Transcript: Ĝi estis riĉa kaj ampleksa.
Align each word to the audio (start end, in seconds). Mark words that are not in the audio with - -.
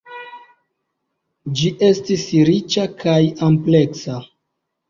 Ĝi 1.59 1.69
estis 1.89 2.25
riĉa 2.49 2.89
kaj 3.05 3.21
ampleksa. 3.51 4.21